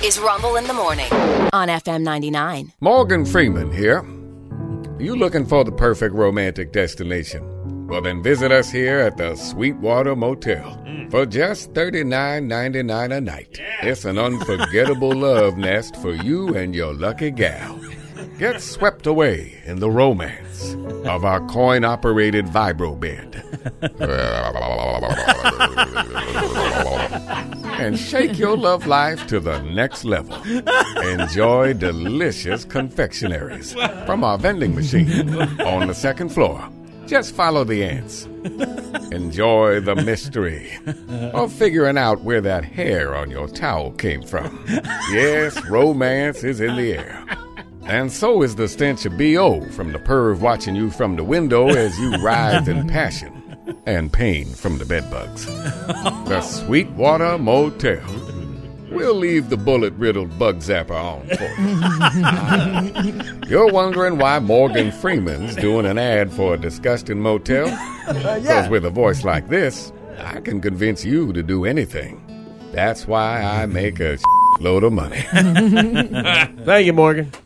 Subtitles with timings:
[0.00, 1.12] This is Rumble in the Morning
[1.52, 2.72] on FM 99.
[2.80, 4.02] Morgan Freeman here.
[4.98, 7.86] You looking for the perfect romantic destination?
[7.86, 13.60] Well, then visit us here at the Sweetwater Motel for just $39.99 a night.
[13.82, 17.78] It's an unforgettable love nest for you and your lucky gal.
[18.40, 20.72] Get swept away in the romance
[21.04, 23.44] of our coin operated vibro bed.
[27.78, 30.34] and shake your love life to the next level.
[31.06, 33.74] Enjoy delicious confectionaries
[34.06, 36.66] from our vending machine on the second floor.
[37.06, 38.24] Just follow the ants.
[39.12, 40.78] Enjoy the mystery
[41.34, 44.64] of figuring out where that hair on your towel came from.
[45.12, 47.19] Yes, romance is in the air.
[47.90, 49.62] And so is the stench of B.O.
[49.72, 53.42] from the perv watching you from the window as you writhe in passion
[53.84, 55.44] and pain from the bedbugs.
[55.46, 58.00] The Sweetwater Motel.
[58.92, 61.48] We'll leave the bullet riddled bug zapper on for
[63.42, 63.48] you.
[63.50, 67.66] You're wondering why Morgan Freeman's doing an ad for a disgusting motel?
[68.06, 72.22] Uh, because with a voice like this, I can convince you to do anything.
[72.70, 74.16] That's why I make a
[74.60, 75.22] load of money.
[75.32, 77.32] Thank you, Morgan.